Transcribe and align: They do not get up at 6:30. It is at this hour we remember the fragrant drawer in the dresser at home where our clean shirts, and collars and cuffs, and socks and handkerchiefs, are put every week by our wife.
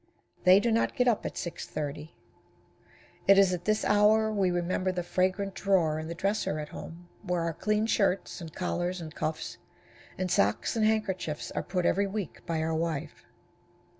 They 0.45 0.59
do 0.59 0.71
not 0.71 0.95
get 0.95 1.07
up 1.07 1.27
at 1.27 1.35
6:30. 1.35 2.09
It 3.27 3.37
is 3.37 3.53
at 3.53 3.65
this 3.65 3.85
hour 3.85 4.31
we 4.31 4.49
remember 4.49 4.91
the 4.91 5.03
fragrant 5.03 5.53
drawer 5.53 5.99
in 5.99 6.07
the 6.07 6.15
dresser 6.15 6.57
at 6.57 6.69
home 6.69 7.07
where 7.21 7.41
our 7.41 7.53
clean 7.53 7.85
shirts, 7.85 8.41
and 8.41 8.51
collars 8.51 8.99
and 8.99 9.13
cuffs, 9.13 9.59
and 10.17 10.31
socks 10.31 10.75
and 10.75 10.87
handkerchiefs, 10.87 11.51
are 11.51 11.61
put 11.61 11.85
every 11.85 12.07
week 12.07 12.43
by 12.47 12.63
our 12.63 12.73
wife. 12.73 13.25